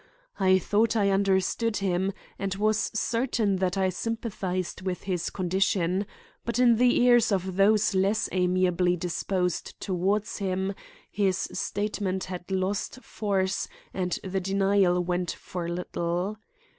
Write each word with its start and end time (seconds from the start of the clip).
I 0.39 0.57
thought 0.57 0.95
I 0.95 1.11
understood 1.11 1.77
him 1.77 2.11
and 2.39 2.55
was 2.55 2.89
certain 2.95 3.57
that 3.57 3.77
I 3.77 3.89
sympathized 3.89 4.81
with 4.81 5.03
his 5.03 5.29
condition; 5.29 6.07
but 6.43 6.57
in 6.57 6.77
the 6.77 6.99
ears 7.01 7.31
of 7.31 7.55
those 7.55 7.93
less 7.93 8.27
amiably 8.31 8.97
disposed 8.97 9.79
toward 9.79 10.27
him, 10.27 10.73
his 11.11 11.37
statements 11.53 12.25
had 12.25 12.49
lost 12.49 13.03
force 13.03 13.67
and 13.93 14.17
the 14.23 14.39
denial 14.39 14.99
went 15.03 15.29
for 15.33 15.69
little. 15.69 16.39